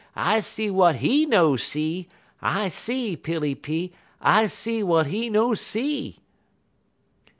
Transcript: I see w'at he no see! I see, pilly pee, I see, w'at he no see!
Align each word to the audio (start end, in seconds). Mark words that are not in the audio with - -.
I 0.15 0.39
see 0.39 0.65
w'at 0.65 0.95
he 0.95 1.27
no 1.27 1.55
see! 1.57 2.07
I 2.41 2.69
see, 2.69 3.15
pilly 3.15 3.53
pee, 3.53 3.91
I 4.19 4.47
see, 4.47 4.79
w'at 4.79 5.05
he 5.05 5.29
no 5.29 5.53
see! 5.53 6.17